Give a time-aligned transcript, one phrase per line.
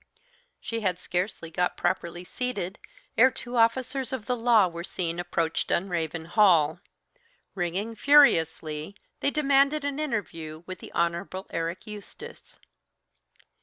[0.59, 2.79] She had scarcely got properly seated
[3.19, 6.79] ere two officers of the law were seen approach Dunraven Hall.
[7.53, 11.29] Ringing furiously, they demanded an interview with the Hon.
[11.51, 12.57] Eric Eustace.